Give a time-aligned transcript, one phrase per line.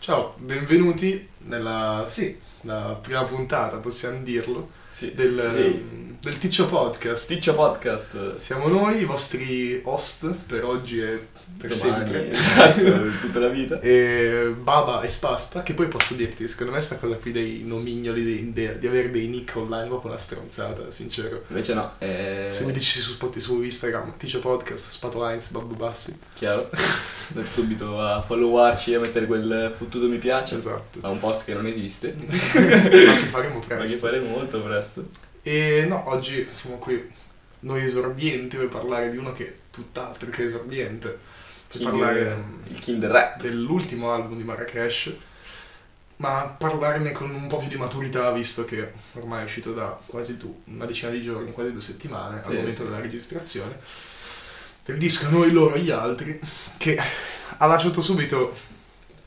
[0.00, 6.16] Ciao, benvenuti nella sì, la prima puntata, possiamo dirlo, Sì, del, sì.
[6.20, 7.24] del Ticcio Podcast.
[7.24, 8.36] Sticcia Podcast.
[8.38, 11.26] Siamo noi, i vostri host per oggi e
[11.58, 12.28] per Domani, sempre.
[12.38, 13.80] Esatto, per tutta la vita.
[13.80, 18.24] E Baba e Spaspa, che poi posso dirti, secondo me sta cosa qui dei nomignoli,
[18.24, 21.44] di, di- di avere dei nick online, proprio una stronzata, sincero.
[21.48, 26.16] Invece no, è Seguiteci su, Spot- su Instagram, Ticcio Podcast, Spato Heinz, Babbo Bassi.
[26.34, 26.68] chiaro.
[27.52, 30.98] Subito a followarci e a mettere quel fottuto mi piace Esatto.
[31.02, 32.14] a un post che non esiste.
[32.18, 33.98] Ma che faremo Ma che presto.
[33.98, 35.08] faremo molto presto.
[35.42, 37.10] E no, oggi siamo qui,
[37.60, 41.08] noi esordienti, per parlare di uno che è tutt'altro che esordiente.
[41.68, 43.40] Per King- parlare il King del rap.
[43.42, 45.12] dell'ultimo album di Marrakesh,
[46.16, 50.36] ma parlarne con un po' più di maturità, visto che ormai è uscito da quasi
[50.36, 52.84] tu, una decina di giorni, quasi due settimane, Sì, al momento sì.
[52.84, 53.78] della registrazione,
[54.84, 56.40] del disco Noi, loro, gli altri,
[56.78, 56.98] che
[57.58, 58.54] ha lasciato subito,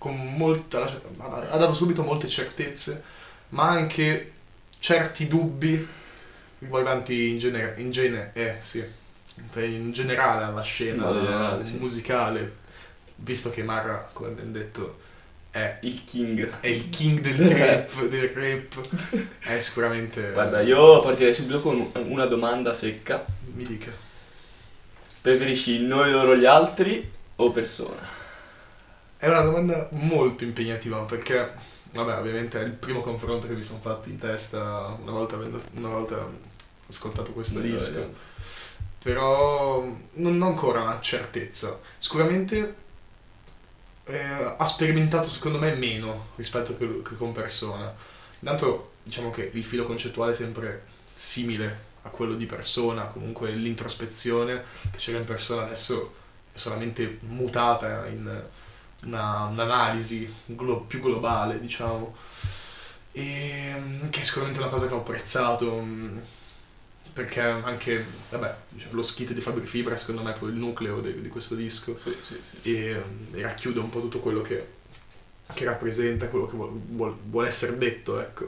[0.10, 0.82] molta,
[1.18, 3.04] ha dato subito molte certezze,
[3.50, 4.32] ma anche
[4.80, 5.88] certi dubbi
[6.60, 8.84] riguardanti in genere, in gene- eh, sì,
[9.55, 11.77] in generale alla scena generale, sì.
[11.77, 12.55] musicale,
[13.16, 14.99] visto che Marra, come abbiamo detto,
[15.52, 16.49] è, Il King.
[16.62, 20.32] è il king del trap, del rap, è sicuramente...
[20.32, 23.26] Guarda, io partirei subito con una domanda secca.
[23.54, 23.91] Mi dica.
[25.22, 28.20] Preferisci noi, loro, gli altri o persona?
[29.22, 31.54] È una domanda molto impegnativa perché,
[31.91, 35.90] vabbè, ovviamente è il primo confronto che mi sono fatto in testa una volta, una
[35.90, 36.28] volta
[36.88, 38.00] ascoltato questo gli disco.
[38.00, 38.16] altri.
[39.04, 41.80] però non ho ancora una certezza.
[42.00, 42.76] Sicuramente
[44.05, 47.94] eh, ha sperimentato secondo me meno rispetto che, che con persona.
[48.40, 54.63] Intanto diciamo che il filo concettuale è sempre simile a quello di persona, comunque l'introspezione
[54.90, 56.16] che c'era in persona adesso
[56.52, 58.50] è solamente mutata in
[59.04, 62.16] una- un'analisi glo- più globale, diciamo.
[63.13, 63.76] E
[64.09, 65.80] che è sicuramente una cosa che ho apprezzato.
[65.81, 66.18] mm,
[67.13, 71.01] perché anche, vabbè, diciamo, lo skit di Fabri Fibra secondo me è poi il nucleo
[71.01, 72.73] de- di questo disco Sì, sì, sì.
[72.75, 74.66] e, mm, e racchiude un po' tutto quello che,
[75.53, 78.47] che rappresenta, quello che vuol, vuol- vuole essere detto, ecco.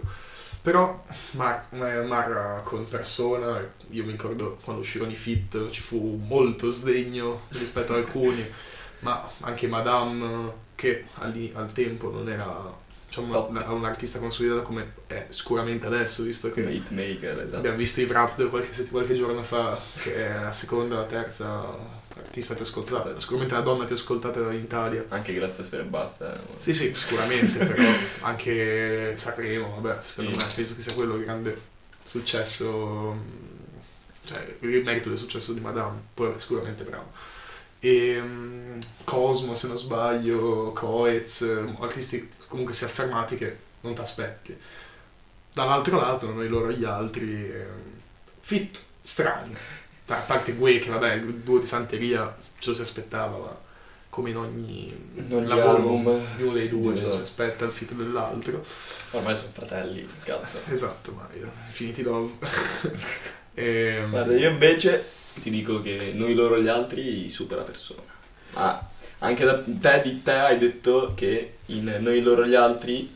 [0.62, 3.60] Però Mar- eh, Marra con persona,
[3.90, 8.46] io mi ricordo quando uscirono i fit ci fu molto sdegno rispetto ad alcuni,
[9.04, 15.28] ma anche Madame che all'i- al tempo non era diciamo, un artista consolidato come è
[15.30, 17.58] sicuramente adesso, visto che hitmaker, esatto.
[17.58, 22.54] Abbiamo visto i Wrapped qualche, qualche giorno fa, che è la seconda, la terza artista
[22.56, 25.06] più ascoltata, sicuramente la donna più ascoltata in Italia.
[25.10, 26.34] Anche grazie a Sfera Basta.
[26.34, 26.40] eh.
[26.58, 27.84] Sì, sì, sicuramente, però
[28.22, 30.38] anche Sanremo, vabbè, secondo Sì.
[30.46, 31.62] me penso che sia quello il grande
[32.04, 33.16] successo,
[34.26, 37.12] cioè il merito del successo di Madame, poi sicuramente bravo.
[37.86, 44.00] E mm, Cosmo, se non sbaglio, Coez, mm, artisti comunque si affermati che non ti
[44.00, 44.58] aspetti.
[45.52, 47.82] Dall'altro lato, noi loro e gli altri, ehm,
[48.40, 49.54] fit strani.
[50.08, 53.58] A parte Gue, che vabbè, il duo di Santeria ce lo si aspettava, ma
[54.10, 56.36] come in ogni In ogni lavoro album.
[56.38, 58.64] di uno dei due ce lo si aspetta il fit dell'altro.
[59.12, 60.60] Ormai sono fratelli, cazzo.
[60.70, 62.32] Esatto, ma io, Infinity Love.
[63.56, 65.06] Ehm, Guarda, io invece
[65.42, 68.02] ti dico che noi, loro, gli altri supera persona.
[68.54, 68.88] Ma
[69.20, 73.10] anche da te, di te hai detto che in noi, loro, gli altri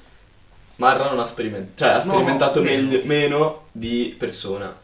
[0.78, 2.82] Marra non ha sperimentato, cioè ha No, sperimentato meno.
[2.88, 4.76] meglio- meno di persona.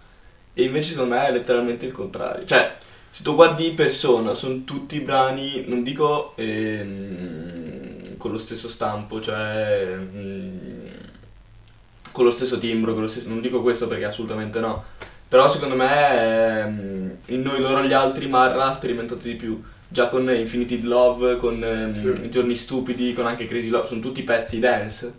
[0.54, 2.46] E invece secondo me è letteralmente il contrario.
[2.46, 2.76] Cioè,
[3.10, 9.96] se tu guardi persona, sono tutti brani, non dico ehm, con lo stesso stampo, cioè
[9.96, 10.88] mm,
[12.12, 14.84] con lo stesso timbro, con lo stesso- non dico questo perché assolutamente no.
[15.34, 19.60] Però secondo me ehm, in noi loro gli altri Marra ha sperimentato di più.
[19.88, 22.26] Già con Infinity Love, con ehm, Sì.
[22.26, 25.12] I Giorni Stupidi, con anche Crazy Love, sono tutti pezzi dance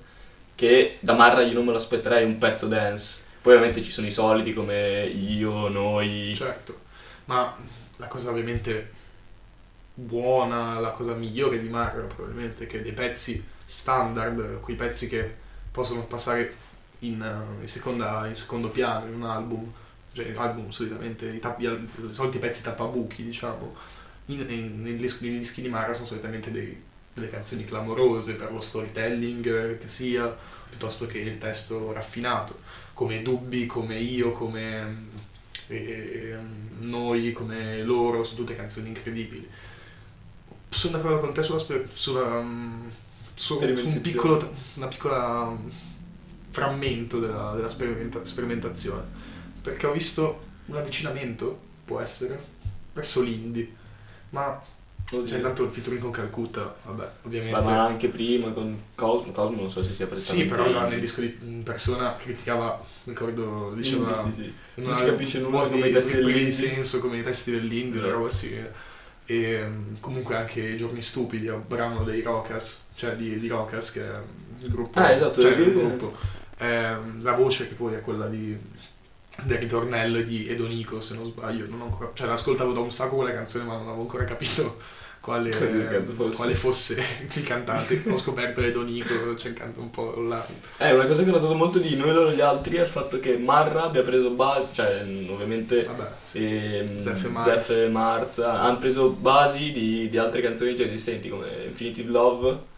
[0.55, 3.23] che da Marra io non me lo aspetterei un pezzo dance.
[3.43, 6.33] Poi ovviamente ci sono i soliti come io, noi.
[6.37, 6.79] Certo,
[7.25, 7.53] ma
[7.97, 8.93] la cosa ovviamente
[9.95, 15.28] buona, la cosa migliore di Mario probabilmente è che dei pezzi standard, quei pezzi che
[15.72, 16.55] possono passare
[17.01, 19.72] in, eh, in seconda- in secondo piano in un album,
[20.15, 23.75] cioè album solitamente, i, tappi- i soliti pezzi tappabuchi diciamo,
[24.27, 26.81] in- in- nei, dischi, nei dischi di Mario sono solitamente dei-
[27.13, 30.34] delle canzoni clamorose per lo storytelling eh, che sia,
[30.69, 32.61] piuttosto che il testo raffinato,
[32.95, 35.22] come Dubbi, come io, come
[35.66, 36.37] e
[36.81, 39.49] noi come loro sono tutte canzoni incredibili.
[40.69, 41.59] Sono d'accordo con te sulla,
[41.95, 42.89] sulla, mm,
[43.34, 45.69] su, su un piccolo una piccola mm,
[46.51, 49.33] frammento della, della sperimenta- sperimentazione
[49.65, 52.39] perché ho visto un avvicinamento può essere
[52.93, 53.72] verso l'indie
[54.31, 54.61] ma
[55.11, 55.25] Oddio.
[55.25, 57.53] C'è intanto il featuring con Calcutta, vabbè, ovviamente.
[57.53, 60.99] Ma, ma anche prima con Cosmo, Cosmo non so se sia Sì, però già nel
[60.99, 61.28] disco di
[61.63, 64.15] persona criticava, ricordo, diceva...
[64.25, 64.55] Sì, sì.
[64.77, 66.51] in Non si capisce nulla come i testi dell'indie.
[66.51, 68.10] senso come i testi dell'indie, Eh.
[68.10, 68.72] roba simile.
[69.27, 73.49] E mm, comunque anche I Giorni Stupidi, è un brano dei Rocas, cioè di, di
[73.49, 74.19] Rocas che è
[74.60, 74.99] il gruppo.
[74.99, 76.17] Ah, esatto, cioè, il gruppo.
[76.59, 78.57] Ehm, la voce che poi è quella di,
[79.42, 81.66] del ritornello è di Edonico, se non sbaglio.
[81.69, 84.77] Non ho ancora, cioè l'ascoltavo da un sacco quella canzone, ma non avevo ancora capito
[85.21, 86.36] quale, cazzo fosse.
[86.36, 87.03] quale fosse
[87.33, 88.03] il cantante.
[88.07, 90.60] ho scoperto Edonico cercando un po' online.
[90.77, 93.19] Eh, una cosa che ho notato molto di noi loro gli altri è il fatto
[93.21, 96.45] che Marra abbia preso base, cioè ovviamente Vabbè, sì.
[96.45, 101.48] ehm, Zeff e e Marz hanno preso basi di, di altre canzoni già esistenti come
[101.69, 102.72] Infinity Love.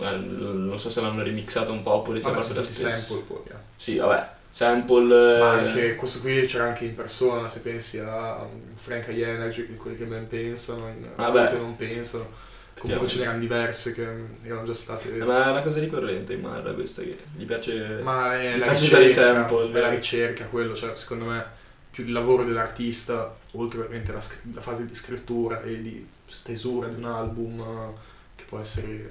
[0.00, 3.22] Eh, non so se l'hanno remixato un po' oppure se è Vabbè, sono tutti sample
[3.26, 3.40] poi.
[3.48, 3.54] eh.
[3.76, 5.38] Sì, vabbè, sample.
[5.38, 9.22] Ma eh, anche questo qui c'era anche in persona, se pensi a um, Frank High
[9.22, 11.30] Energy, quelli che ben pensano, Vabbè.
[11.30, 12.46] quelli che non pensano.
[12.78, 14.06] Comunque ce n'erano diverse che
[14.44, 15.12] erano già state.
[15.12, 18.00] Eh, Ma è una cosa ricorrente in Marra questa che gli piace.
[18.02, 19.94] Ma è la piace ricerca, sample, è la eh.
[19.96, 21.44] ricerca quello, cioè secondo me
[21.90, 26.94] più il lavoro dell'artista, oltre ovviamente scr- la fase di scrittura e di stesura di
[26.94, 27.94] un album,
[28.36, 29.10] che può essere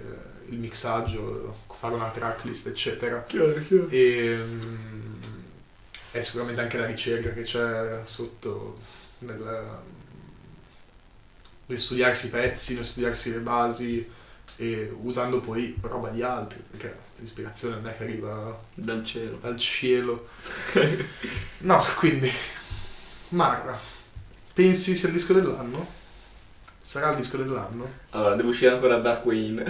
[0.50, 3.24] il mixaggio, fare una tracklist, eccetera.
[3.28, 3.88] Chiaro, chiaro.
[3.90, 5.17] E mm,
[6.12, 8.78] è sicuramente anche la ricerca che c'è sotto
[9.20, 9.68] nel,
[11.66, 14.10] nel studiarsi i pezzi, nel studiarsi le basi
[14.58, 19.38] e usando poi roba di altri, perché l'ispirazione non è che arriva Dal cielo.
[19.42, 20.28] dal cielo.
[21.60, 22.32] No, quindi
[23.30, 23.78] Marra,
[24.54, 25.96] pensi sia il disco dell'anno?
[26.82, 27.92] Sarà il disco dell'anno?
[28.12, 29.64] Allora, devo uscire ancora a Dark Wayne.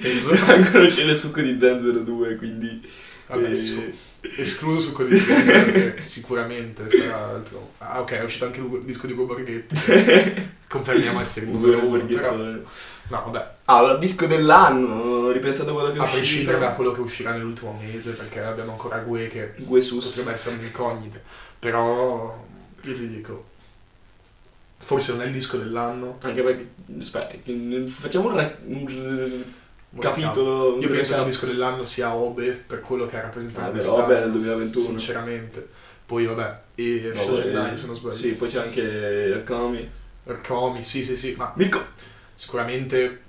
[0.00, 0.30] Penso.
[0.46, 2.88] Ancora uscire il succo di Zen 02, quindi.
[3.28, 3.94] Vabbè, scu-
[4.36, 7.72] escluso su quelli di sicuramente sarà il primo.
[7.78, 9.74] Ah, ok, è uscito anche il disco di Ugo Borghetti.
[10.68, 12.04] Confermiamo essere il numero uno.
[12.04, 12.62] Però, no,
[13.08, 14.94] vabbè, Allora, disco dell'anno,
[15.26, 18.40] ho ripensato a quello che è a prescindere da quello che uscirà nell'ultimo mese, perché
[18.40, 20.06] abbiamo ancora Gue che Gue Sus.
[20.06, 21.18] potrebbe essere un'incognita.
[21.58, 22.44] Però
[22.82, 23.44] io ti dico,
[24.78, 26.18] forse non è il disco dell'anno.
[26.22, 26.68] Anche perché.
[27.00, 27.34] Aspetta,
[27.88, 29.44] facciamo un, re- un
[29.98, 30.78] capitolo.
[30.78, 33.72] Io penso che il disco dell'anno sia Obe per quello che ha rappresentato Ah, beh,
[33.72, 34.84] quest'anno, Obe nel 2021.
[34.86, 35.68] Sinceramente.
[36.06, 38.14] Poi vabbè, e uscito No, gennaio eh, se non sbaglio.
[38.16, 39.90] Sì, poi c'è anche Ercomi.
[40.24, 41.84] Ercomi, sì sì sì, ma Mirko.
[42.34, 43.20] sicuramente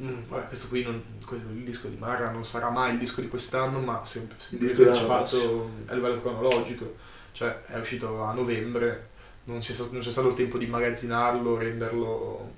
[0.00, 3.20] mm, vabbè, questo qui non, questo- il disco di Mara non sarà mai il disco
[3.20, 6.94] di quest'anno, ma sempre Il disco esserci dell'anno fatto a livello cronologico,
[7.32, 9.08] cioè è uscito a novembre,
[9.44, 12.52] non c'è stato, non c'è stato il tempo di immagazzinarlo, renderlo,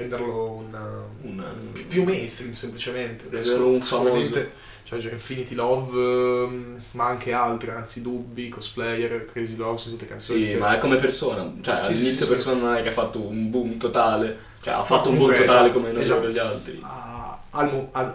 [0.00, 0.78] renderlo un,
[1.22, 1.54] Una...
[1.88, 4.52] più- mainstream semplicemente, Renderlo un sicuramente
[4.84, 5.98] cioè già Infinity Love,
[6.44, 10.56] ehm, ma anche altri, anzi Dubbi, Cosplayer, Crazy Love, sono tutte canzoni Sì, che...
[10.56, 11.48] ma è come persona.
[11.60, 14.36] Cioè, Sì, sì, all'inizio sì, persona non è che ha fatto un boom totale.
[14.60, 16.80] Cioè, ha fatto un boom comunque totale già- come noi già- e gli altri.
[16.82, 18.14] a- al a-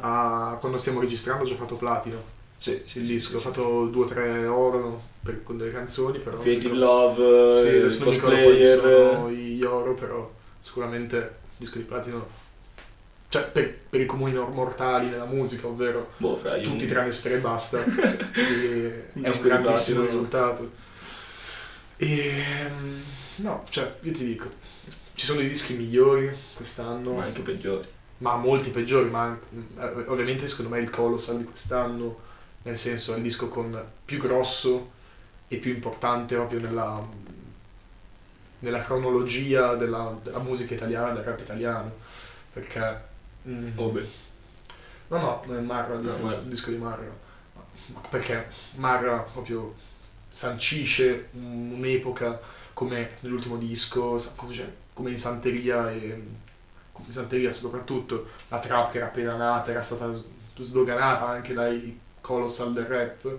[0.52, 2.18] a- quando stiamo registrando ho già fatto platino
[2.58, 5.72] Sì, sì, il sì, disco, sì, ho fatto due o tre oro per- con delle
[5.72, 10.32] canzoni però Infinity ricordo- Love, sì, eh, adesso non ricordo quali sono gli oro però
[10.60, 12.28] sicuramente disco di platino
[13.30, 17.40] cioè per, per i comuni mortali nella musica ovvero Boh, fra tutti tranne sfere e
[17.40, 20.72] basta e Un è un grandissimo risultato
[21.98, 22.44] e
[23.38, 24.50] no cioè io ti dico
[25.14, 27.88] ci sono dei dischi migliori quest'anno Ma anche peggiori.
[28.18, 29.38] ma molti peggiori, ma
[29.80, 32.20] eh, ovviamente secondo me il Colossal di quest'anno,
[32.64, 34.92] nel senso è il disco con più grosso
[35.48, 37.02] e più importante proprio nella,
[38.60, 41.92] nella cronologia della, della musica italiana, del rap italiano,
[42.54, 43.02] perché...
[43.48, 44.08] mm, Oh, beh.
[45.08, 46.38] No, no, non è Marra, No, Marra.
[46.38, 47.24] il disco di Marra.
[47.94, 49.74] Ma perché Marra proprio
[50.32, 52.40] sancisce un'epoca
[52.74, 54.20] come nell'ultimo disco,
[54.94, 56.24] come in Santeria e
[56.92, 60.12] come in Santeria soprattutto la trap che era appena nata, era stata
[60.58, 63.38] sdoganata anche dai colossal del rap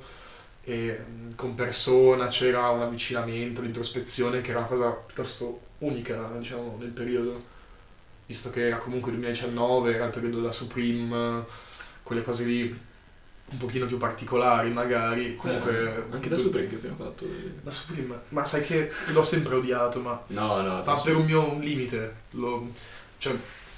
[0.68, 1.00] e
[1.36, 7.40] con persona c'era un avvicinamento, l'introspezione che era una cosa piuttosto unica diciamo nel periodo
[8.26, 11.44] visto che era comunque 2019, era il periodo della Supreme,
[12.02, 12.62] quelle cose lì
[13.48, 15.96] un pochino più particolari magari, comunque...
[15.96, 17.24] Eh, anche da Supreme che abbiamo fatto.
[17.62, 20.82] La Supreme, ma sai che l'ho sempre odiato, ma, No, no.
[20.84, 22.68] ma per un mio un limite, lo-
[23.18, 23.32] cioè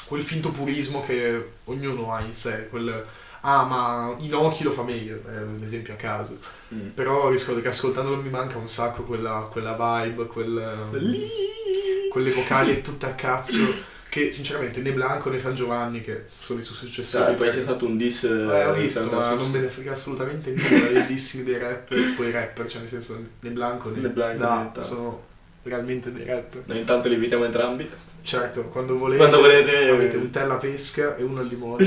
[0.06, 3.04] quel finto purismo che ognuno ha in sé, quel...
[3.42, 6.38] Ah, ma Inoki lo fa meglio, è un esempio a caso.
[6.74, 6.88] Mm.
[6.88, 11.28] Però ricordo che ascoltandolo mi manca un sacco quella, quella vibe, quel, Lì.
[12.10, 16.62] quelle vocali tutte a cazzo che sinceramente né Blanco né San Giovanni che sono i
[16.62, 18.22] suoi successori Sai, poi c'è stato un diss.
[18.24, 22.14] eh, ho visto tanto ma non me ne frega assolutamente nulla dei dissimi dei rapper
[22.16, 24.38] poi rapper cioè nel senso né Blanco né, Né Blanco,
[24.72, 24.82] Da.
[24.82, 25.22] sono
[25.62, 26.62] realmente dei rapper.
[26.66, 27.88] Noi intanto li invitiamo entrambi.
[28.22, 31.86] Certo, quando volete, Quando volete- avete un tè alla pesca e uno al limone,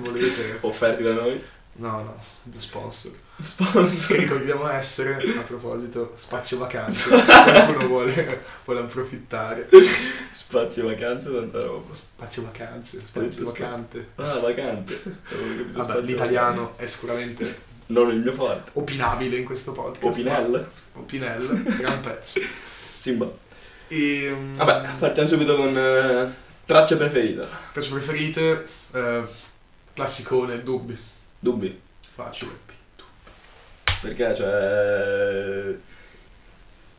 [0.00, 0.58] volete.
[0.62, 1.42] Offerti da noi.
[1.74, 2.14] No, no,
[2.52, 3.12] lo sponsor.
[3.34, 4.18] Che Sponsor.
[4.18, 7.08] ricordiamo essere, a proposito, spazio vacanze.
[7.08, 9.68] Qualcuno vuole, vuole approfittare.
[10.30, 11.94] Spazio vacanze, tanta roba.
[11.94, 14.08] Spazio vacanze, spazio vacante.
[14.16, 15.00] Ah, vacante.
[15.70, 16.82] Vabbè, l'italiano vacanze.
[16.82, 18.70] è sicuramente Non il mio forte.
[18.74, 20.18] opinabile in questo podcast.
[20.20, 20.68] Opinel.
[20.92, 22.38] Opinel, gran pezzo.
[23.02, 23.28] Simba.
[23.88, 26.32] E, mm, Vabbè, partiamo subito con eh,
[26.64, 27.48] traccia preferita.
[27.72, 29.24] Tracce preferite, eh,
[29.92, 30.96] classicone, dubbi.
[31.36, 31.80] Dubbi.
[32.14, 32.52] Facile.
[34.02, 35.76] Perché, cioè...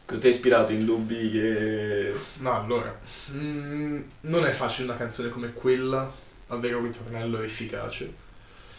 [0.05, 2.13] Cosa ti ha ispirato in dubbi che...
[2.39, 2.99] No, allora,
[3.31, 6.11] mm, non è facile una canzone come quella
[6.47, 8.13] avere un ritornello efficace.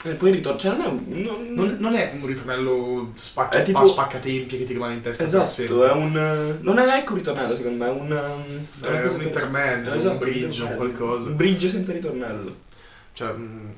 [0.07, 0.59] E poi ritorno...
[0.59, 1.05] Cioè, non è un...
[1.09, 5.25] non- Non, non è un ritornello spacca, È tipo- spaccatempi che ti rimane in testa
[5.25, 6.17] per Esatto, è un...
[6.17, 8.11] eh, Non è neanche un ritornello, secondo me, è un...
[8.11, 11.29] um, È cosa un per- intermezzo, Esatto, un bridge, un qualcosa.
[11.29, 12.57] Un bridge senza ritornello.
[13.15, 13.71] Cioè, mm,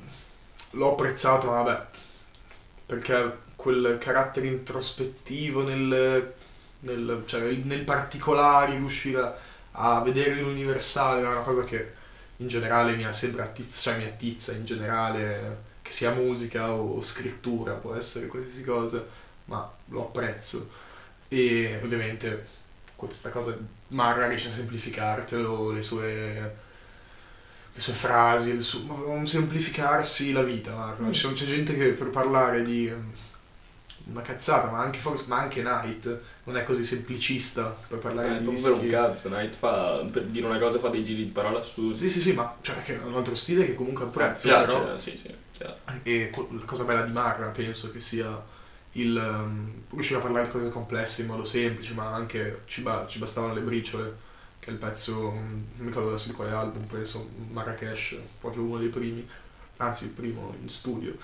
[0.73, 1.85] l'ho apprezzato, ma vabbè,
[2.87, 6.33] perché quel carattere introspettivo nel,
[6.81, 9.35] nel, cioè, nel particolare, riuscire a,
[9.99, 11.93] a vedere l'universale, è una cosa che
[12.39, 17.01] in generale mi ha sempre attizza, cioè mi attizza in generale, che sia musica o
[17.01, 19.05] scrittura, può essere qualsiasi cosa,
[19.47, 20.69] ma lo apprezzo.
[21.29, 22.47] E ovviamente
[22.97, 23.57] questa cosa
[23.89, 26.65] Marra riesce a semplificartelo, le sue
[27.77, 31.11] le sue frasi, il suo, un semplificarsi la vita, Marco.
[31.11, 32.91] C'è, c'è gente che per parlare di
[34.07, 38.39] una cazzata, ma anche, forse, ma anche Night non è così semplicista per parlare Eh,
[38.39, 38.89] di per un dischi.
[38.89, 40.05] cazzo, Night fa...
[40.11, 41.97] Per dire una cosa fa dei giri di parole assurdi.
[41.99, 44.99] Sì, sì, sì, ma cioè, che è un altro stile che comunque apprezzo, Piace, però.
[44.99, 45.35] sì, sì.
[45.53, 45.77] chiaro.
[46.03, 48.41] E la cosa bella di Marra penso che sia
[48.93, 53.07] il um, riuscire a parlare di cose complesse in modo semplice, ma anche ci, ba-
[53.09, 54.17] ci bastavano le briciole,
[54.59, 58.63] che è il pezzo, mm, non mi ricordo adesso di quale album, penso Marrakesh, proprio
[58.63, 59.27] uno dei primi,
[59.79, 61.15] anzi il primo in studio.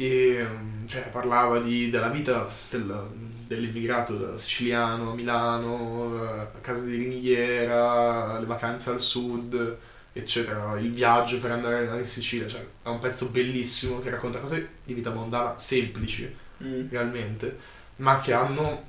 [0.00, 0.46] E
[0.86, 3.06] cioè, parlava di- della vita del-
[3.46, 9.76] dell'immigrato siciliano a Milano, eh, a casa di ringhiera, le vacanze al sud,
[10.12, 14.68] eccetera, il viaggio per andare in Sicilia, cioè è un pezzo bellissimo che racconta cose
[14.84, 16.88] di vita mondana semplici, Mm.
[16.90, 17.56] realmente,
[17.96, 18.84] ma che hanno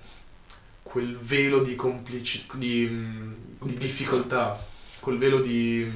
[0.84, 2.88] quel velo di complici- di,
[3.62, 4.60] di difficoltà,
[5.00, 5.92] quel velo di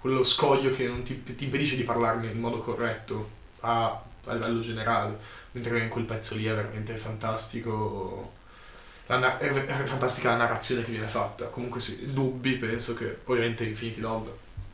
[0.00, 3.30] quello scoglio che non ti, ti impedisce di parlarne in modo corretto
[3.60, 5.18] a, a livello generale,
[5.52, 8.38] mentre in quel pezzo lì è veramente fantastico.
[9.06, 9.52] La è
[9.84, 11.46] fantastica la narrazione che viene fatta.
[11.46, 14.30] Comunque sì, dubbi, penso che ovviamente Infinity Love,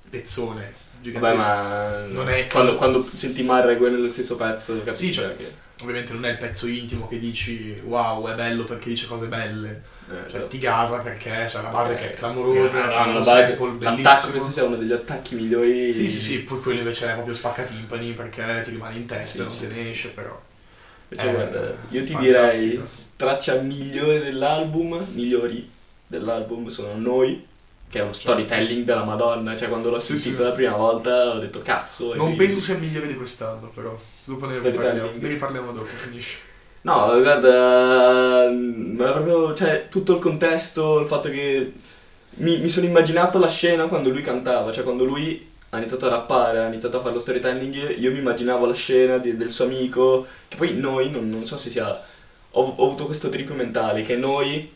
[0.09, 0.73] pezzone
[1.03, 1.37] Vabbè, gigantesco.
[1.49, 2.07] ma...
[2.09, 5.65] Non è- Quando, quando senti Marra e Gwen nello stesso pezzo, capisci Sì, cioè, che...
[5.83, 9.83] Ovviamente non è il pezzo intimo che dici wow, è bello perché dice cose belle.
[10.11, 10.47] eh, Cioè no.
[10.47, 13.25] ti gasa perché c'è la base Eh, che è clamorosa, no, no, hanno la un
[13.25, 14.33] base- sample L'attacco bellissimo.
[14.33, 15.93] penso sia uno degli attacchi migliori.
[15.93, 19.39] Sì, sì, sì, poi quello invece è proprio spaccatimpani perché ti rimane in testa, Sì,
[19.43, 20.41] non sì, te ne sì, esce però.
[21.09, 22.21] Invece, guarda, io ti fantastico.
[22.23, 22.81] direi
[23.17, 25.71] traccia migliore dell'album, migliori
[26.07, 27.47] dell'album sono Noi,
[27.97, 29.57] che è uno storytelling della Madonna.
[29.57, 30.49] Cioè, quando l'ho Sì, sentito sì.
[30.49, 32.15] la prima volta ho detto cazzo.
[32.15, 33.99] Non qui." penso sia il migliore di quest'anno però.
[34.25, 36.37] Dopo ne riparliamo, ne riparliamo dopo, finisce.
[36.83, 41.73] No, guarda, ma proprio, cioè, tutto il contesto, il fatto che
[42.37, 46.11] mi, mi sono immaginato la scena quando lui cantava, cioè quando lui ha iniziato a
[46.11, 49.65] rappare, ha iniziato a fare lo storytelling, io mi immaginavo la scena di- del suo
[49.65, 51.89] amico, che poi noi, non, non so se sia,
[52.51, 54.71] ho, ho avuto questo trip mentale, che noi,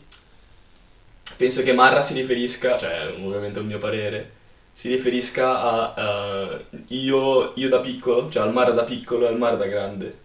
[1.41, 4.31] penso che Marra si riferisca, cioè ovviamente è un mio parere,
[4.73, 9.37] si riferisca a, a io, io da piccolo, cioè al Marra da piccolo e al
[9.37, 10.19] Marra da grande.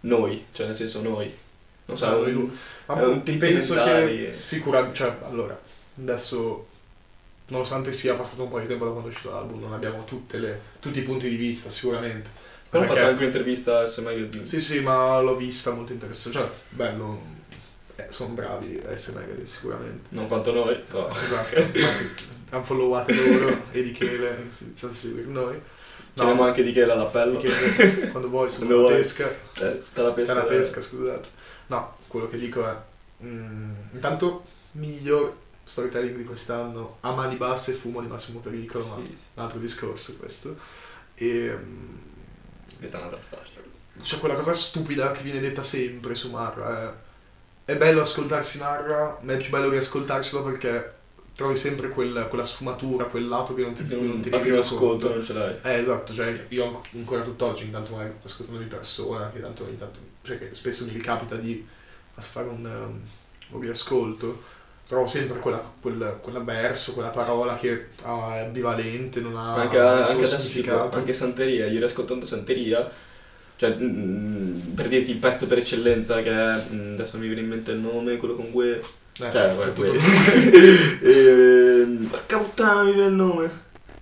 [0.00, 1.32] Noi, cioè nel senso noi.
[1.86, 2.50] Non so, No, è un-
[2.86, 5.58] È un penso che sicuramente, cioè, allora,
[5.98, 6.66] adesso,
[7.48, 10.38] nonostante sia passato un po' di tempo da quando è uscito l'album, non abbiamo tutte
[10.38, 12.30] le- tutti i punti di vista, sicuramente.
[12.70, 14.46] Però ho fatto anche un'intervista a S Magazine.
[14.46, 17.20] Sì, sì, ma l'ho vista molto interessante, cioè, bello,
[17.96, 20.06] eh, sono bravi a S Magazine sicuramente.
[20.10, 21.10] Non quanto noi, però.
[21.10, 25.60] Esatto, infatti, hanno followate loro e di Chele, iniziate a seguire noi.
[26.14, 27.38] Chiamiamo anche di che era l'appello.
[27.40, 28.94] di Chele, quando vuoi, su Quando vuoi.
[28.94, 29.28] pesca.
[29.54, 30.34] Te, te la pesca.
[30.34, 31.28] Per la pesca, scusate.
[31.68, 32.74] No, quello che dico è...
[33.24, 35.34] mm, intanto, miglior
[35.64, 39.14] storytelling di quest'anno, a mani basse e fumo di massimo pericolo, ma Sì, sì.
[39.34, 40.56] un altro discorso questo.
[41.14, 41.56] E...
[41.56, 41.96] mm,
[42.78, 43.50] Questa è un'altra storia.
[44.02, 46.82] c'è quella cosa stupida che viene detta sempre su Marra.
[46.90, 46.92] È,
[47.64, 51.00] è bello ascoltarsi Marra, ma è più bello riascoltarselo perché
[51.34, 55.08] trovi sempre quel- quella sfumatura, quel lato che non ti, non ti a rendi ascolto
[55.08, 55.56] non ce l'hai.
[55.62, 59.78] Eh, esatto, cioè io anco- ancora tutt'oggi, intanto magari ascoltando di persona, che tanto ogni
[59.78, 61.66] tanto, cioè che spesso mi ricapita di
[62.14, 63.00] fare un, um,
[63.50, 64.42] un riascolto,
[64.86, 69.78] trovo sempre quella, quel, quella verso, quella parola che ah, è ambivalente, non ha anche,
[69.78, 70.84] anche significato.
[70.84, 72.90] tipo, anche Santeria, ieri ascoltando Santeria,
[73.56, 77.48] cioè mm, per dirti il pezzo per eccellenza che è, mm, adesso mi viene in
[77.48, 78.70] mente il nome, quello con Gue,
[79.20, 79.92] Eh, cioè, guarda, tutto-
[81.02, 83.50] ehm, porca puttana mi viene il nome.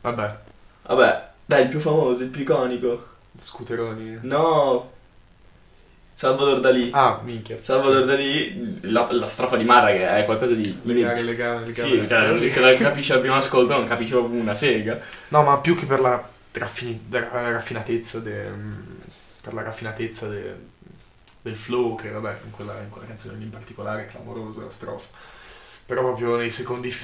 [0.00, 0.38] Vabbè,
[0.86, 3.06] Vabbè, dai, il più famoso, il più iconico.
[3.38, 4.18] scuteroni.
[4.22, 4.90] No,
[6.14, 6.90] Salvador Dalì.
[6.92, 7.58] Ah, minchia.
[7.60, 10.78] Salvador Dalì, la, la strofa di Mara che è qualcosa di...
[10.82, 11.88] Legare, legame, legame.
[12.00, 15.00] Sì, cioè, se la capisci al primo ascolto non capisci proprio una sega.
[15.28, 18.50] No, ma più che per la raffini- ra- raffinatezza de-
[19.40, 20.56] per la raffinatezza de-
[21.42, 24.70] del flow, che vabbè, in quella, in quella canzone lì in particolare è clamorosa la
[24.70, 25.08] strofa.
[25.86, 26.94] Però proprio nei secondi,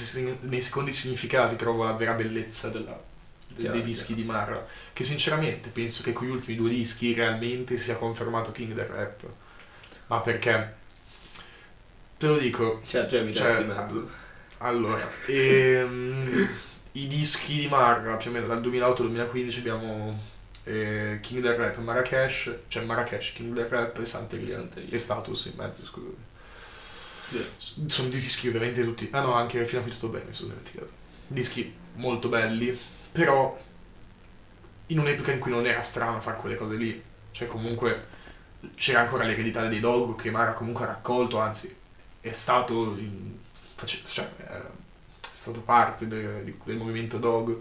[0.42, 3.00] nei secondi significati trovo la vera bellezza della-
[3.48, 4.64] de- Chiaro, dei dischi di Marra.
[4.92, 9.22] Che sinceramente penso che con gli ultimi due dischi realmente sia confermato King del Rap.
[10.08, 10.74] Ma perché?
[12.18, 14.08] Te lo dico, Cioè, cioè mi Cioè, mezzo.
[14.58, 16.48] allora, ehm,
[16.92, 20.18] i dischi di Marra, più o meno dal 2008 al 2015 abbiamo
[20.66, 24.48] eh, King del Rap, Marrakesh, cioè Marrakesh, King del Rap e Santeria.
[24.48, 24.90] Santeria.
[24.92, 26.16] E Status in mezzo, scusami.
[27.56, 29.08] S- Sono dischi ovviamente tutti...
[29.12, 30.90] Ah no, anche fino a qui tutto bene, mi sono dimenticato.
[31.28, 32.76] Dischi molto belli,
[33.12, 33.56] però
[34.88, 37.02] in un'epoca in cui non era strano fare quelle cose lì.
[37.30, 38.06] Cioè comunque
[38.74, 41.74] c'era ancora l'eredità dei Dog che Mara comunque ha raccolto, anzi
[42.20, 43.38] è stato, in-
[43.84, 44.60] cioè, è
[45.20, 47.60] stato parte de- di- del movimento Dog,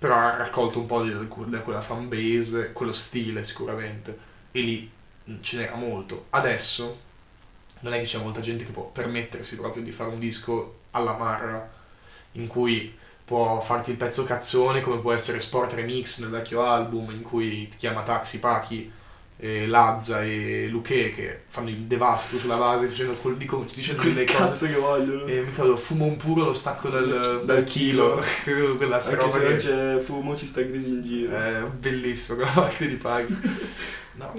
[0.00, 4.18] però ha raccolto un po' di quella fanbase, quello stile sicuramente,
[4.50, 4.90] e lì
[5.28, 6.24] mm, ce n'era molto.
[6.30, 7.00] Adesso
[7.80, 11.12] non è che c'è molta gente che può permettersi proprio di fare un disco alla
[11.12, 11.70] Marra,
[12.32, 17.10] in cui può farti il pezzo cazzone come può essere Sport Remix nel vecchio album
[17.10, 18.90] in cui ti chiama Taxi Pachi
[19.40, 24.14] eh, Lazza e Luque che fanno il devasto sulla base dicendo, col- dico- dicendo Quel
[24.14, 25.24] delle cose cazzo che vogliono.
[25.26, 28.22] e mi ricordo fumo un puro lo stacco dal, Dal chilo
[28.76, 31.34] quella Anche strofa se non che c'è fumo ci sta crisi in giro.
[31.36, 33.36] è bellissima quella parte di Paghi
[34.20, 34.34] No.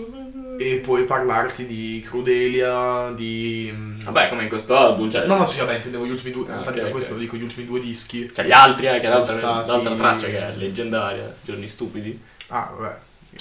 [0.60, 5.26] e poi parlarti di Crudelia di mm, Vabbè, come in questo album, cioè...
[5.26, 7.18] no no sì vabbè intendevo gli ultimi due Ah, infatti ok, per questo ok.
[7.18, 10.28] lo dico gli ultimi due dischi Cioè gli altri, eh, che l'altra, stati- l'altra traccia
[10.28, 12.22] che è leggendaria, Giorni Stupidi.
[12.50, 12.96] ah vabbè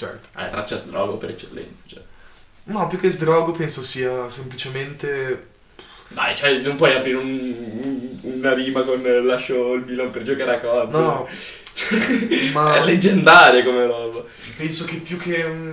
[0.07, 2.01] certo È la traccia sdrogo per eccellenza, cioè.
[2.65, 5.47] no più che sdrogo penso sia semplicemente
[6.09, 10.55] Dai, cioè, non puoi aprire un- una rima con eh, lascio il Milan per giocare
[10.55, 10.99] a coppia.
[10.99, 11.27] no
[12.53, 14.23] ma È leggendaria come roba.
[14.57, 15.71] penso che più che mm,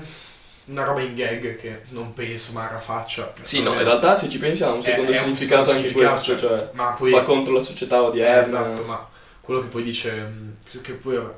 [0.66, 4.38] una roba in gag che non penso Mara faccia Sì, no, in realtà se ci
[4.38, 7.22] pensi ha un secondo È- è un significato anche significato, questo, cioè ma poi va
[7.22, 8.40] contro la società Eh, odierna.
[8.40, 9.08] esatto, ma
[9.40, 11.32] quello che poi dice, mh, che poi, vabbè,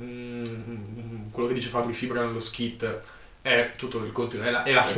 [0.00, 3.00] mm, quello che dice Fabri Fibra nello skit
[3.42, 4.92] è tutto il contenuto, è la, è la È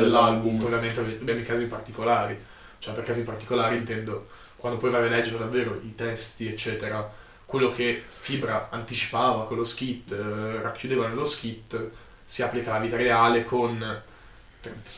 [0.00, 2.36] dell'album, poi ovviamente abbiamo i casi particolari,
[2.78, 7.10] cioè per casi particolari intendo quando poi vai a leggere davvero i testi, eccetera,
[7.44, 11.90] quello che Fibra anticipava con lo skit, eh, racchiudeva nello skit,
[12.24, 14.02] si applica alla vita reale con,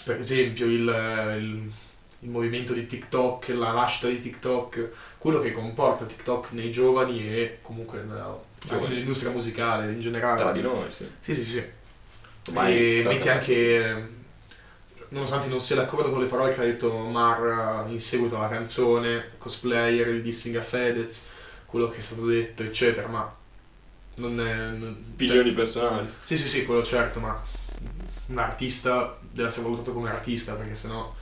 [0.05, 0.73] per esempio, il,
[1.39, 1.73] il-
[2.21, 4.89] il movimento di TikTok, la nascita di TikTok,
[5.19, 8.89] quello che comporta TikTok nei giovani e comunque nella- anche Giovani.
[8.95, 10.41] nell'industria musicale in generale.
[10.41, 11.07] Tra di noi, sì.
[11.21, 11.65] Sì, sì, sì.
[12.49, 14.09] Ormai e metti anche,
[15.09, 19.31] nonostante non sia d'accordo con le parole che ha detto Mar in seguito alla canzone,
[19.39, 21.27] cosplayer, il dissing a Fedez,
[21.67, 23.35] quello che è stato detto, eccetera, ma
[24.17, 24.55] non è...
[24.55, 26.09] non- Opinioni personali.
[26.25, 27.41] sì, sì, sì, quello certo, ma
[28.27, 31.15] un artista deve essere valutato come artista, perché sennò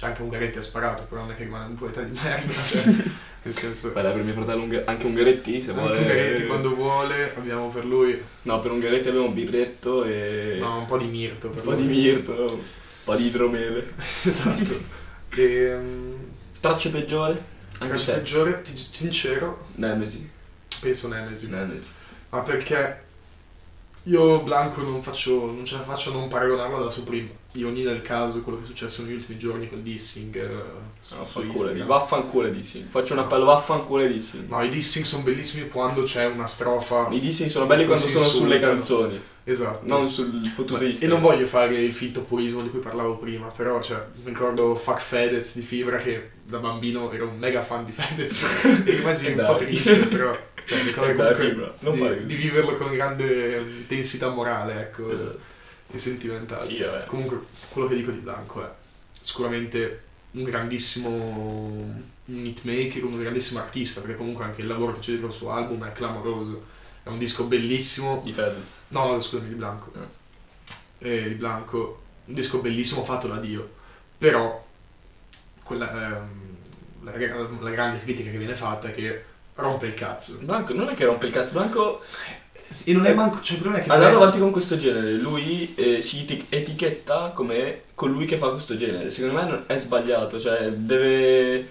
[0.00, 2.82] c'è anche Ungaretti ha sparato, però non è che rimane un poeta di merda, cioè,
[3.42, 3.90] nel senso...
[3.90, 5.98] Beh, dai, per mio fratello Unga- anche Ungaretti, se Anche vuole...
[5.98, 10.56] Ungaretti quando vuole, abbiamo per lui No, per Ungaretti abbiamo un birretto e...
[10.58, 11.50] no, un po' di mirto.
[11.50, 12.60] Per un po' di mirto, un
[13.04, 13.92] po' di idromele.
[14.24, 14.80] esatto.
[15.34, 16.14] E, um,
[16.60, 17.32] Tracce peggiore?
[17.32, 18.12] Anche Traccia se...
[18.12, 20.30] peggiore, ti- sincero, Nemesi.
[20.80, 21.50] penso Nemesi.
[21.50, 21.90] Nemesi.
[22.30, 23.02] Ma perché
[24.04, 27.39] io Blanco non faccio, non ce la faccio a non paragonarlo alla Supreme.
[27.54, 30.62] Io ogni nel caso quello che è successo negli ultimi giorni col dissing eh,
[31.00, 31.86] su, No, vaffanculo, Instagram.
[31.88, 32.86] vaffanculo di sì.
[32.88, 34.44] Faccio un appello, vaffanculo di sì.
[34.48, 37.08] No, i dissing sono bellissimi quando c'è una strofa.
[37.10, 39.80] I dissing sono belli quando sono sulle canzoni, Esatto.
[39.86, 43.82] non sul fottuto e non voglio fare il finto purismo di cui parlavo prima, però
[43.82, 47.90] cioè, mi ricordo Fuck Fedez di Fibra che da bambino ero un mega fan di
[47.90, 48.44] Fedez
[48.84, 49.46] e rimasi un Dai.
[49.46, 54.28] po' triste, però cioè, mi ricordo Dai, comunque di, di viverlo con grande eh, intensità
[54.30, 55.48] morale, ecco, Eh,
[55.90, 56.66] e sentimentale.
[56.66, 56.84] Sì.
[57.06, 58.70] Comunque, quello che dico di Blanco è
[59.20, 65.10] sicuramente un grandissimo un hitmaker, un grandissimo artista, perché comunque anche il lavoro che c'è
[65.10, 66.78] dietro il suo album è clamoroso.
[67.02, 68.20] È un disco bellissimo.
[68.24, 68.82] Di Fedez.
[68.88, 69.92] No, no, scusami, di Blanco.
[70.98, 72.02] Eh, di Blanco.
[72.26, 73.68] Un disco bellissimo fatto da Dio.
[74.16, 74.64] Però,
[75.64, 76.56] quella, ehm,
[77.02, 77.12] la,
[77.60, 79.24] la grande critica che viene fatta è che
[79.54, 80.38] rompe il cazzo.
[80.40, 82.02] Blanco non è che rompe il cazzo, Blanco
[82.84, 83.40] E non è manco.
[83.42, 83.92] Cioè, il problema è che.
[83.92, 88.50] andando è- avanti con questo genere, lui eh, si eti- etichetta come colui che fa
[88.50, 89.10] questo genere.
[89.10, 91.68] Secondo me non- è sbagliato, cioè deve,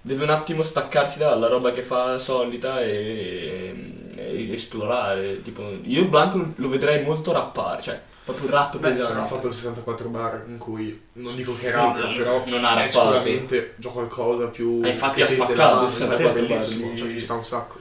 [0.00, 3.74] deve un attimo staccarsi dalla roba che fa solita e,
[4.16, 5.42] e esplorare.
[5.42, 9.20] Tipo, io Blanco lo vedrei molto rappare, cioè proprio rap Beh, pesante.
[9.20, 12.80] ha fatto il 64 bar in cui non dico che era, Non- però non ha
[12.82, 17.08] è sicuramente già qualcosa più Eh, infatti ha spaccato il infatti è 64 bar cioè
[17.10, 17.80] ci sta un sacco.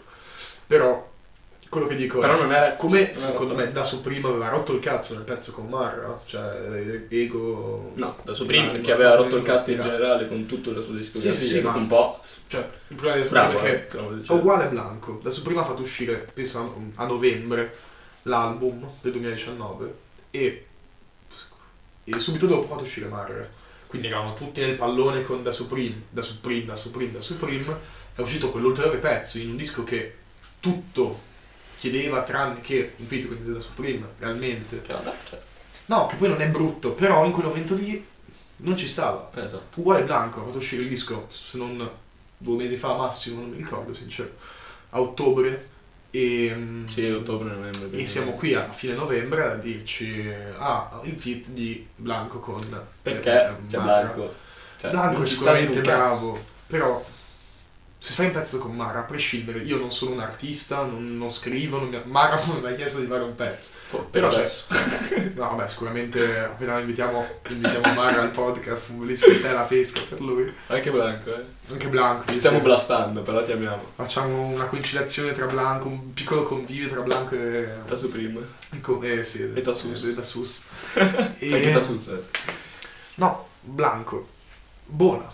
[0.66, 1.10] Però
[1.72, 3.80] quello che dico Però è non era come non era secondo me rappato.
[3.80, 8.34] da su prima aveva rotto il cazzo nel pezzo con Marra, cioè Ego No, da
[8.34, 11.62] Supreme che aveva rotto il cazzo in generale con tutta la sua discografia, Sì, sì,
[11.62, 12.20] ma- un po'.
[12.48, 15.20] Cioè, il problema di Supreme Bravo, è che eh, uguale a Blanco.
[15.24, 17.74] Da su prima ha fatto uscire, penso a, a novembre,
[18.24, 19.94] l'album del 2019
[20.30, 20.66] e,
[22.04, 23.48] e subito dopo ha fatto uscire Marra.
[23.88, 27.78] Quindi eravamo tutti nel pallone con Da Supreme, Da Supreme, Da Supreme, Da Supreme.
[28.14, 30.16] È uscito quell'ulteriore pezzo in un disco che
[30.60, 31.30] tutto
[31.82, 34.84] chiedeva tranne che un feat con Da Supreme, realmente.
[34.84, 35.40] Che vabbè, cioè,
[35.88, 38.06] No, che poi non è brutto, però in quel momento lì
[38.58, 39.32] non ci stava.
[39.34, 39.80] eh, esatto.
[39.80, 41.90] Uguale Blanco, ha fatto uscire il disco, se non
[42.38, 44.30] due mesi fa massimo, non mi ricordo, sincero,
[44.92, 45.70] a ottobre.
[46.12, 47.98] E, mm, Sì, ottobre, novembre.
[47.98, 52.64] e siamo qui a fine novembre a dirci, ah, il feat di Blanco con...
[53.02, 54.02] Perché eh, c'è Mara.
[54.08, 54.34] Blanco.
[54.78, 57.04] Cioè, Blanco è sicuramente bravo, però
[58.02, 61.30] se fai un pezzo con Mara, a prescindere, io non sono un artista, non, non
[61.30, 63.70] scrivo, non mi Mara non mi ha chiesto di fare un pezzo.
[63.92, 64.66] Però Però adesso.
[65.36, 70.20] No, vabbè, sicuramente appena invitiamo, invitiamo Mara al podcast, un bellissimo tè alla pesca per
[70.20, 70.52] lui.
[70.68, 71.44] Anche Blanco, eh.
[71.70, 72.32] Anche Blanco.
[72.32, 72.64] Ci stiamo sì.
[72.64, 73.92] blastando, però ti amiamo.
[73.94, 77.68] Facciamo una conciliazione tra Blanco, un piccolo convivio tra Blanco e...
[77.86, 78.40] Da su prima.
[78.74, 80.02] e co- eh, sì, E Tassus.
[80.10, 80.64] E Tassus.
[81.38, 82.24] E- Anche da su, eh.
[83.16, 84.28] No, Blanco.
[84.86, 85.32] Buona.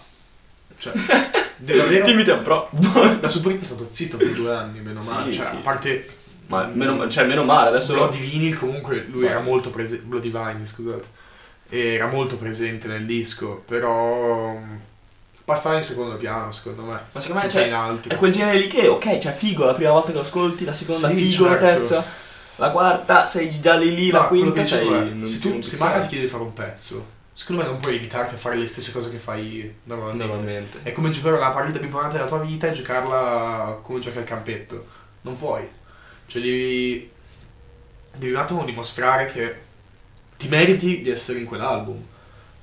[0.78, 0.92] Cioè,
[1.58, 2.04] devo avere...
[2.04, 2.70] Dimmi te, però.
[3.20, 5.32] Da Supreme è stato zitto per due anni, meno Sì, male.
[5.32, 5.56] Cioè, sì.
[5.56, 6.10] a parte...
[6.48, 8.08] Ma meno, cioè, meno male, adesso lo...
[8.10, 9.32] Vinyl comunque lui Vai.
[9.32, 10.06] era molto presente...
[10.06, 11.08] Bloody Vinyl, scusate.
[11.70, 14.54] Era molto presente nel disco, però...
[14.54, 14.76] mm,
[15.48, 17.00] Passava in secondo piano, secondo me.
[17.14, 17.70] Ma secondo me, Cioè,
[18.08, 20.74] è quel genere lì che, ok, cioè figo la prima volta che lo ascolti, la
[20.74, 21.66] seconda Sì, figo, la certo.
[21.88, 22.06] terza,
[22.58, 24.80] la quarta, sei già lì lì, la No, quello quinta sei...
[24.80, 27.06] dicevo non se ti tu se Mara ti chiede di fare un pezzo,
[27.38, 30.26] secondo me non puoi limitarti a fare le stesse cose che fai normalmente.
[30.26, 30.80] Normalmente.
[30.82, 34.24] È come giocare la partita più importante della tua vita e giocarla come giochi al
[34.24, 34.88] campetto.
[35.22, 35.64] Non puoi.
[36.26, 37.12] Cioè devi.
[38.16, 39.56] Devi un attimo dimostrare che
[40.36, 42.04] ti meriti di essere in quell'album.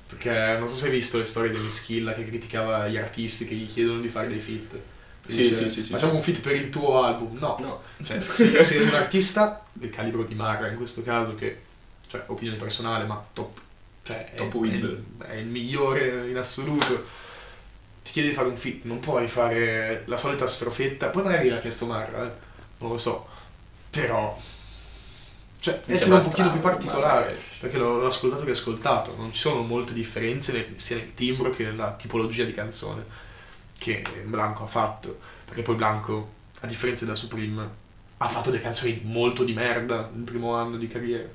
[0.07, 3.55] Perché non so se hai visto le storie di Mischilla che criticava gli artisti che
[3.55, 4.43] gli chiedono di fare dei.
[4.43, 5.83] Che Sì, sì, sì, sì.
[5.83, 7.37] Facciamo un feat per il tuo album.
[7.37, 7.55] No.
[7.61, 7.81] No.
[8.03, 11.61] Cioè, se sei un artista del calibro di Mara in questo caso, che,
[12.07, 13.63] cioè, opinione personale, ma top,
[14.05, 17.05] cioè, è, Top è, il, è il migliore in assoluto,
[18.03, 21.57] ti chiede di fare un fit, non puoi fare la solita strofetta, poi magari l'ha
[21.59, 22.31] chiesto Mara, eh,
[22.77, 23.27] non lo so,
[23.89, 24.37] però,
[25.59, 29.15] cioè, Mi essere sembra un pochino più particolare, ma- perché l'ho, l'ho ascoltato e riascoltato,
[29.15, 33.03] non ci sono molte differenze nel- sia nel timbro che nella tipologia di canzone
[33.77, 37.67] che Blanco ha fatto, perché poi Blanco, a differenza da Supreme,
[38.17, 41.27] ha fatto delle canzoni molto di merda nel primo anno di carriera.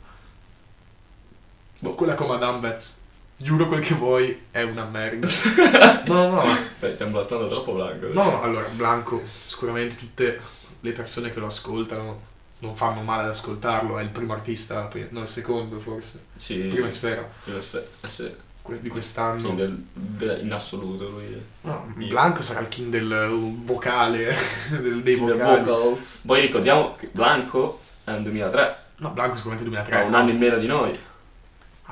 [1.81, 2.95] Boh, quella con Madame Betz,
[3.37, 5.27] giuro quel che vuoi, è una merda.
[6.07, 8.09] No, no, no, Beh, stiamo blastando troppo Blanco.
[8.13, 10.41] no, no, allora, Blanco, sicuramente tutte
[10.81, 12.29] le persone che lo ascoltano
[12.61, 16.89] non fanno male ad ascoltarlo, è il primo artista, no, il secondo forse, Sì, prima
[16.91, 17.85] sfera prima sfera.
[18.03, 18.31] Eh sì.
[18.71, 19.51] di Sì, quest'anno.
[19.55, 21.43] del- del- in assoluto lui.
[21.63, 22.07] No, Io.
[22.09, 24.35] Blanco sarà il king del uh, vocale,
[24.71, 25.65] del- dei King of vocali.
[25.65, 26.21] vocals.
[26.27, 29.97] Poi ricordiamo che Blanco è un 2003, No, Blanco sicuramente 2003.
[29.97, 30.97] ha un anno in meno di noi,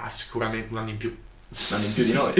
[0.02, 1.08] Ha sicuramente un anno in più.
[1.10, 2.34] un anno in più di noi.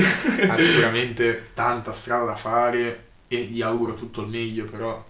[0.49, 5.05] Ha sicuramente tanta strada da fare e gli auguro tutto il meglio, però...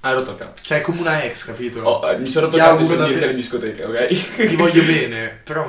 [0.00, 0.64] Hai rotto il cazzo.
[0.64, 1.80] Cioè, è come una ex, capito?
[1.82, 4.46] Oh, eh, mi sono rotto il cazzo di davvero- alle discoteche, ok?
[4.48, 5.68] Ti voglio bene, però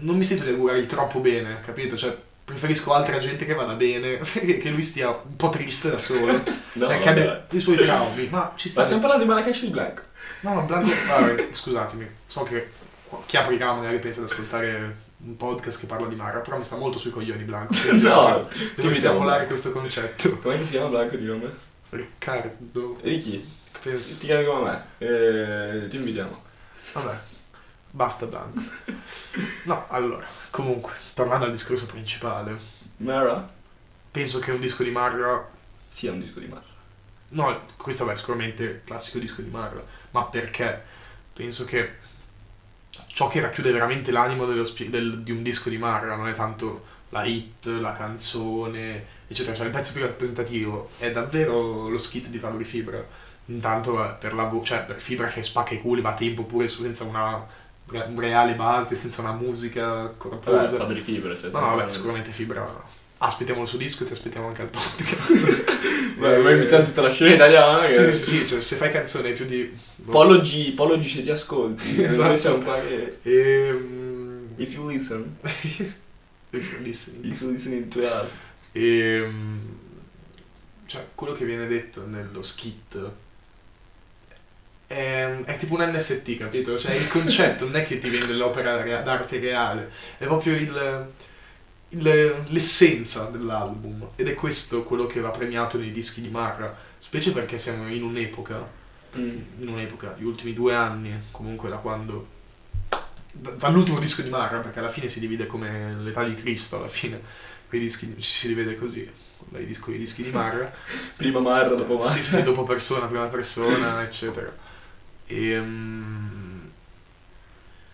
[0.00, 1.96] non mi sento di augurare troppo bene, capito?
[1.96, 6.32] Cioè, preferisco altra gente che vada bene, che lui stia un po' triste da solo.
[6.72, 8.26] No, cioè, che abbia i suoi traumi.
[8.28, 8.80] Ma ci sta...
[8.80, 10.02] Ma stiamo parlando di Marrakesh di Blanco.
[10.40, 10.88] No, ma Blanco...
[11.08, 12.68] vabbè, scusatemi, so che
[13.26, 16.76] chi aprirà magari pensa ad ascoltare un podcast che parla di Mara, però mi sta
[16.76, 17.74] molto sui coglioni Blanco.
[17.92, 20.38] No, devo estrapolare questo concetto.
[20.38, 21.52] Com'è che si chiama Blanco di nome?
[21.90, 23.46] Riccardo, Ricky,
[23.82, 24.18] penso...
[24.18, 24.84] ti chiami come me.
[24.98, 26.42] Eh, ti invitiamo.
[26.94, 27.18] Vabbè,
[27.90, 28.60] basta Blanco.
[29.64, 32.56] No, allora, comunque, tornando al discorso principale,
[32.98, 33.56] Mara?
[34.10, 35.48] penso che un disco di Marra...
[35.88, 36.64] Sì, è un disco di Mara.
[37.30, 40.82] No, questo è sicuramente il classico disco di Marra, ma perché
[41.32, 41.96] penso che
[43.18, 46.84] ciò che racchiude veramente l'animo dello del- di un disco di Marra non è tanto
[47.08, 49.56] la hit, la canzone, eccetera.
[49.56, 53.04] Cioè il pezzo più rappresentativo è davvero lo skit di Valori Fibra.
[53.46, 56.44] Intanto eh, per la vo- cioè per Fibra che spacca i culi, va a tempo
[56.44, 57.44] pure senza una
[57.88, 60.76] re- reale base, senza una musica corposa.
[60.76, 61.36] parlo di fibre.
[61.40, 62.64] Cioè, No, no, vabbè, sicuramente Fibra.
[63.20, 66.14] Aspettiamo il suo disco e ti aspettiamo anche al podcast.
[66.18, 67.86] Beh, vuoi invitare tutta la scena italiana?
[67.86, 67.94] Che...
[67.94, 69.76] sì, sì, sì, sì, cioè, se fai canzoni più di...
[70.04, 72.02] Polo G, Polo G se ti ascolti.
[72.02, 72.28] Esatto.
[72.28, 73.18] Noi siamo qua che...
[73.22, 74.48] Ehm...
[74.56, 75.36] If you listen.
[75.42, 75.94] If
[76.50, 77.24] you're listening.
[77.24, 78.36] If you listening to us.
[78.72, 79.78] Ehm,
[80.86, 82.98] cioè, quello che viene detto nello skit
[84.88, 86.78] è, è tipo un NFT, capito?
[86.78, 91.08] Cioè, il concetto non è che ti vende l'opera d'arte reale, è proprio il,
[91.90, 94.08] il- l'essenza dell'album.
[94.16, 98.02] Ed è questo quello che va premiato nei dischi di Marra, specie perché siamo in
[98.02, 98.76] un'epoca,
[99.16, 99.38] Mm.
[99.60, 102.36] in un'epoca, gli ultimi due anni, comunque da quando...
[103.32, 106.88] da- dall'ultimo disco di Marra, perché alla fine si divide come l'età di Cristo, alla
[106.88, 107.20] fine,
[107.68, 109.08] quei dischi ci si divide così,
[109.56, 110.70] i dischi, i dischi di Marra.
[111.16, 112.10] Prima Marra, dopo Marra.
[112.10, 114.52] Sì, sì, dopo persona, prima persona, eccetera.
[115.26, 115.62] E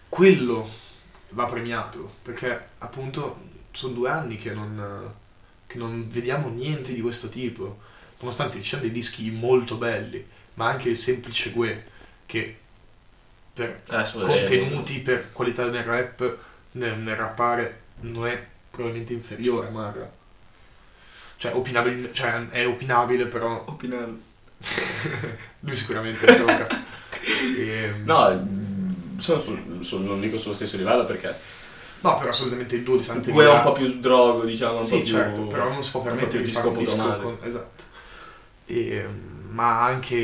[0.09, 0.69] quello
[1.31, 5.13] va premiato perché appunto sono due anni che non,
[5.67, 7.81] che non vediamo niente di questo tipo,
[8.21, 11.85] nonostante ci siano dei dischi molto belli, ma anche il semplice Gue
[12.25, 12.59] che
[13.53, 16.39] per Adesso contenuti, per qualità del rap,
[16.73, 20.11] nel, nel rappare non è probabilmente inferiore a Marra.
[21.37, 24.13] Cioè, opinabile, cioè, è opinabile, però Opinare.
[25.61, 26.67] lui sicuramente gioca.
[27.57, 31.35] E, No, mm, sono sul, sul- non dico sullo stesso livello perché
[32.05, 33.33] no, però assolutamente il duo di il Santeria.
[33.33, 35.05] tuo è un po' più sdrogo, diciamo, un po' Sì, più...
[35.13, 37.23] certo, però non si può po' permettere di fare un disco potonale.
[37.23, 37.39] con...
[37.43, 37.83] Esatto.
[38.67, 39.07] E,
[39.51, 40.17] ma anche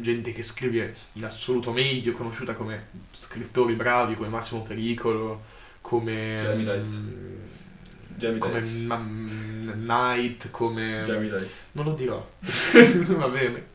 [0.00, 5.42] gente che scrive in assoluto meglio, conosciuta come scrittori bravi, come Massimo Pericolo,
[5.80, 6.38] come...
[6.42, 6.92] Jamie Tights.
[6.96, 7.34] mm,
[8.16, 8.74] Jamie come Tights.
[8.76, 8.96] Ma-
[9.74, 11.02] Knight, come...
[11.04, 11.68] Jamie Tights.
[11.72, 12.26] Non lo dirò.
[12.40, 13.66] Va bene.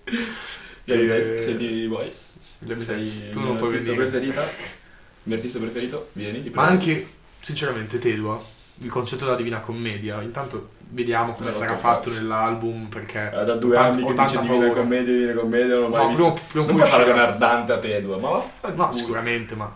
[0.86, 2.12] Jamie E- Tights, se ti vuoi.
[2.60, 3.96] Jamie il tu non puoi venire.
[3.96, 4.42] preferita.
[5.26, 6.72] Il mio artista preferito, vieni, ti Ma prego.
[6.72, 7.08] anche,
[7.44, 8.42] sinceramente, Tedua,
[8.80, 12.10] il concetto della Divina Commedia, intanto vediamo come Me l'ho sarà toccato.
[12.10, 13.28] fatto nell'album, perché...
[13.34, 14.74] Eh, da due ho anni ho che dice Divina paura.
[14.82, 16.24] Commedia, Divina Commedia, non l'ho mai No, visto.
[16.24, 18.86] prima, prima Non puoi con Dante a Tedua, ma vaffanculo.
[18.86, 19.76] No, sicuramente, ma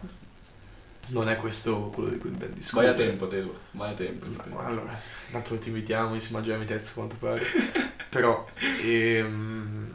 [1.09, 2.91] non è questo quello di cui ben discutere.
[2.91, 4.25] Vai a tempo, Tedua, vai a tempo.
[4.53, 7.41] Ma Allora, intanto ti invitiamo insieme a Jamie Tezzo quanto pare.
[8.09, 8.47] Però,
[8.83, 9.93] ehm,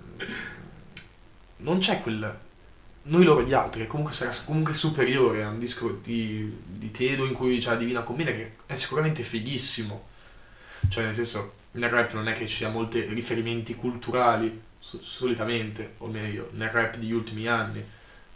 [1.58, 2.38] non c'è quel...
[3.04, 7.32] Noi loro gli altri, comunque sarà comunque superiore a un disco di, di Tedo in
[7.34, 10.08] cui c'è la Divina Commedia, che è sicuramente fighissimo.
[10.88, 15.94] Cioè, nel senso, nel rap non è che ci sia molti riferimenti culturali, so- solitamente,
[15.98, 17.82] o meglio, nel rap degli ultimi anni.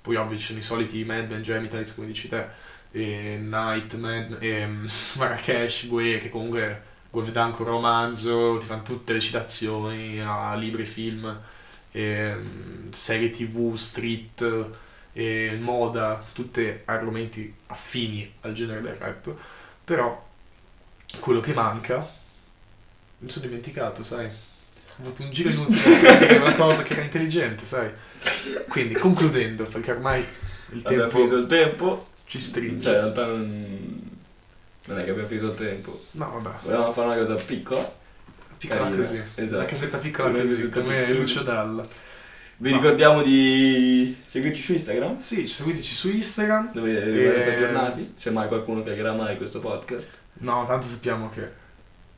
[0.00, 2.46] Poi ovvio ci sono i soliti Madman, Jamie Tights, come dici te,
[2.90, 4.66] e Night, Mad, e,
[5.18, 11.40] Marrakesh, Gue, che comunque guarda ancora romanzo, ti fanno tutte le citazioni a libri, film,
[11.92, 14.66] e, mm, serie tv, street,
[15.12, 19.34] e moda, tutti argomenti affini al genere del rap.
[19.84, 20.24] Però
[21.20, 22.06] quello che manca,
[23.18, 24.26] mi sono dimenticato, sai.
[24.26, 27.90] Ho fatto un giro inutile una cosa che era intelligente, sai.
[28.68, 30.20] Quindi, concludendo, perché ormai
[30.72, 32.08] il Abbiamo tempo finito il tempo.
[32.26, 32.82] ci stringe.
[32.82, 34.10] Cioè, in realtà non...
[34.88, 36.04] Non è che abbiamo finito il tempo.
[36.12, 37.94] No, vabbè, Volevamo fare una cosa piccola.
[38.58, 39.22] Piccola Carina, così.
[39.34, 39.56] esatto.
[39.56, 41.12] Una casetta piccola Una così, come.
[41.12, 41.86] Lucio Dalla.
[42.58, 42.76] Vi No.
[42.76, 46.72] ricordiamo di seguirci su Instagram, Sì, seguiteci su Instagram.
[46.72, 48.12] dove rimanete E- aggiornati.
[48.16, 50.10] Se mai qualcuno cagherà mai questo podcast.
[50.38, 51.64] No, tanto sappiamo che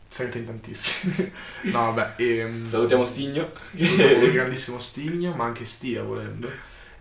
[0.09, 1.33] sarete in tantissimi.
[1.73, 3.51] no, vabbè, ehm, Salutiamo Stigno.
[3.77, 6.49] salutiamo il grandissimo Stigno, ma anche Stia volendo.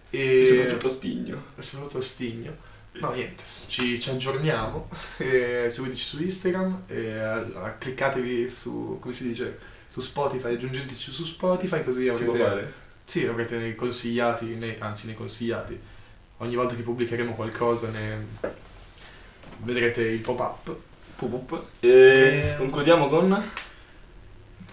[0.09, 1.43] E E soprattutto Stigno.
[1.55, 2.65] e soprattutto Stigno.
[2.99, 4.89] No, niente, ci, ci aggiorniamo.
[5.19, 6.83] E seguiteci su Instagram.
[6.87, 9.57] E eh, cliccatevi su, come si dice,
[9.87, 12.25] su Spotify, aggiungeteci su Spotify così Si avrete...
[12.25, 12.73] può fare?
[13.03, 15.79] Sì, avrete nei consigliati, nei- anzi nei consigliati.
[16.37, 18.25] Ogni volta che pubblicheremo qualcosa ne
[19.59, 20.75] vedrete il pop-up.
[21.15, 21.63] Pup, pup.
[21.79, 22.55] E Eh.
[22.57, 23.49] concludiamo con...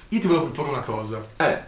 [0.08, 1.26] Io ti volevo proporre una cosa.
[1.36, 1.58] Eh,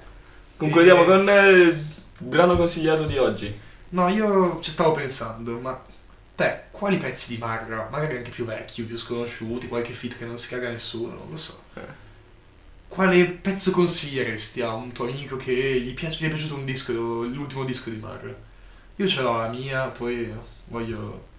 [0.56, 1.84] concludiamo E- con eh, il
[2.18, 3.58] brano consigliato di oggi.
[3.90, 5.80] No, io ci stavo pensando, ma
[6.36, 10.38] te, quali pezzi di Marra, magari anche più vecchi, più sconosciuti, qualche feat che non
[10.38, 11.62] si caga nessuno, non lo so.
[11.74, 12.04] Eh.
[12.86, 16.92] Quale pezzo consiglieresti a un tuo amico che gli, piace, gli è piaciuto un disco,
[16.92, 18.34] l'ultimo disco di Marra?
[18.96, 20.32] Io ce l'ho la mia, poi
[20.66, 21.34] voglio...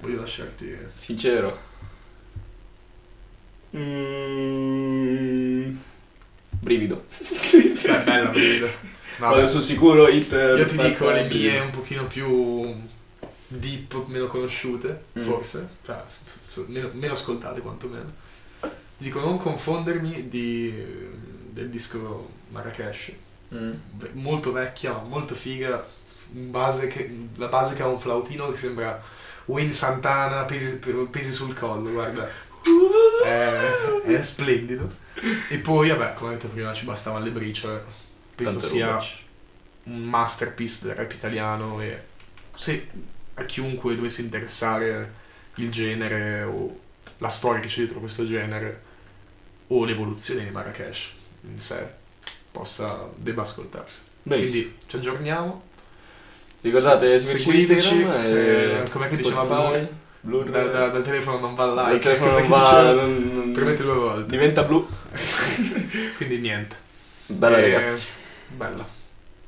[0.00, 0.76] Voglio lasciarti...
[0.94, 1.68] Sincero.
[3.76, 5.76] Mm,
[6.60, 7.04] brivido.
[7.10, 8.68] È bella, vedo.
[9.18, 10.32] Vado sul sicuro hit.
[10.32, 11.50] Io ti dico le brivido.
[11.50, 12.74] mie un pochino più
[13.58, 15.22] deep, meno conosciute, Mm.
[15.22, 15.68] forse.
[15.84, 16.02] Cioè,
[16.46, 18.12] f- meno, meno ascoltate quantomeno.
[18.96, 20.72] dico non confondermi di,
[21.50, 23.12] del disco Marrakesh.
[23.54, 23.72] Mm.
[24.12, 25.84] Molto vecchia, ma molto figa.
[26.32, 29.02] base che- la base che ha un flautino che sembra
[29.46, 30.78] Wayne Santana pesi,
[31.10, 32.28] pesi sul collo, guarda.
[33.24, 33.60] È,
[34.04, 34.88] è splendido.
[35.48, 37.84] E poi, vabbè, come detto prima, ci bastavano le briciole.
[38.34, 38.98] Penso Tante sia
[39.84, 42.00] un masterpiece del rap italiano e
[42.54, 42.88] se
[43.40, 45.12] a chiunque dovesse interessare
[45.56, 46.78] il genere o
[47.18, 48.82] la storia che c'è dietro questo genere
[49.68, 51.08] o l'evoluzione di Marrakesh
[51.50, 51.86] in sé
[52.50, 54.00] possa debba ascoltarsi.
[54.22, 54.52] Benissimo.
[54.62, 55.62] Quindi ci aggiorniamo.
[56.62, 59.88] Ricordate, Se- seguiteci e eh, com'è che diceva Spotify,
[60.22, 61.90] Blur, Da- da- dal telefono non va like.
[61.90, 64.30] dal telefono non va, diceva- non- non- Premete due volte.
[64.30, 64.86] diventa blu.
[66.16, 66.76] Quindi niente.
[67.26, 68.06] Bella Eh, ragazzi.
[68.48, 68.98] Bella.